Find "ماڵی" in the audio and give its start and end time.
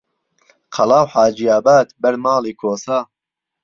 2.23-2.53